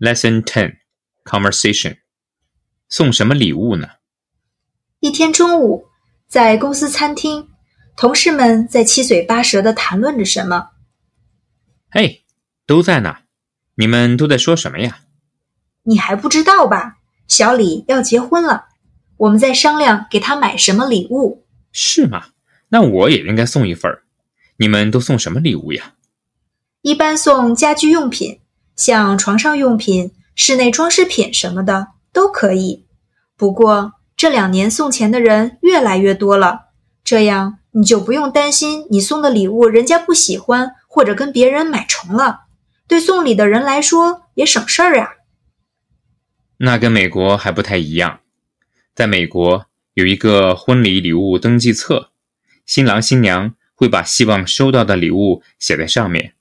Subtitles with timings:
[0.00, 0.78] Lesson Ten
[1.26, 1.98] Conversation
[2.88, 3.86] 送什么礼物呢？
[4.98, 5.88] 一天中午，
[6.26, 7.50] 在公司餐厅，
[7.98, 10.70] 同事们在七嘴八舌的谈论着什么。
[11.90, 12.24] 嘿，
[12.64, 13.18] 都在呢，
[13.74, 15.00] 你们都在说什么呀？
[15.82, 16.96] 你还不知道吧？
[17.28, 18.68] 小李要结婚了，
[19.18, 21.46] 我们在商量给他买什么礼物。
[21.72, 22.28] 是吗？
[22.70, 24.04] 那我也应该送一份儿。
[24.56, 25.96] 你们都送什么礼物呀？
[26.80, 28.39] 一般送家居用品，
[28.80, 32.86] 像床上用品、室内装饰品什么的都可以。
[33.36, 36.68] 不过这两年送钱的人越来越多了，
[37.04, 42.44] 这样你就不用担心你送的礼物人家不喜欢，或者跟别人买重了。
[42.88, 45.10] 对送礼的人来说也省事儿啊。
[46.56, 48.20] 那跟美国还不太一样，
[48.94, 52.12] 在美国有一个婚礼礼物登记册，
[52.64, 56.32] 新郎新娘会把希望收到的礼物写在上面。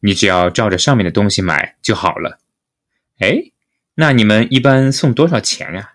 [0.00, 2.38] 你只要照着上面的东西买就好了。
[3.18, 3.52] 哎，
[3.94, 5.94] 那你们一般送多少钱呀？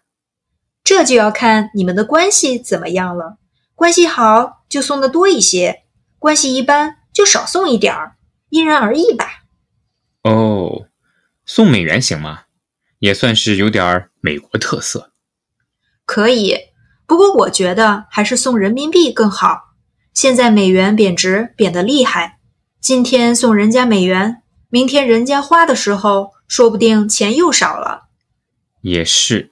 [0.84, 3.38] 这就要看你们的关系怎么样了。
[3.76, 5.84] 关系好就送的多一些，
[6.20, 8.16] 关系一般就少送一点儿，
[8.50, 9.44] 因人而异吧。
[10.24, 10.88] 哦，
[11.46, 12.44] 送美元行吗？
[13.00, 15.12] 也算是有点儿美国特色。
[16.06, 16.58] 可以，
[17.06, 19.74] 不过我觉得还是送人民币更好。
[20.14, 22.40] 现在美元贬值贬得厉害。
[22.84, 28.10] 今天送人家美元，明天人家花的时候，说不定钱又少了。
[28.82, 29.52] 也是，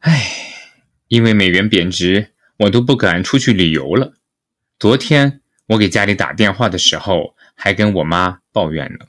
[0.00, 0.30] 唉，
[1.08, 4.12] 因为美元贬值，我都不敢出去旅游了。
[4.78, 9.06] 昨天我给家里打电话的时候，还跟我妈抱怨呢。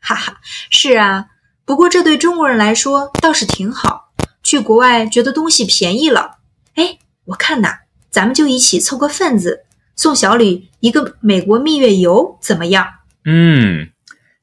[0.00, 1.26] 哈哈，是啊，
[1.66, 6.38] 不过这对中国人来说倒是挺好，去国外觉得东西便宜了。
[6.76, 9.65] 哎，我看呐，咱们就一起凑个份子。
[9.96, 12.86] 送小李一个美国蜜月游怎么样？
[13.24, 13.90] 嗯，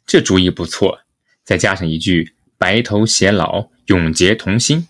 [0.06, 1.00] 这主意不错。
[1.46, 4.88] 再加上一句“白头偕老，永结同心”，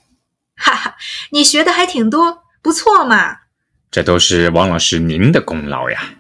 [0.56, 0.96] 哈哈，
[1.32, 3.38] 你学的还挺多，不错嘛。
[3.92, 6.16] 这都是王老师您的功劳呀。